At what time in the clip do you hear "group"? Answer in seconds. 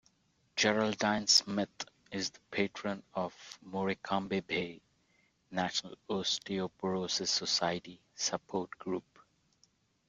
8.79-9.03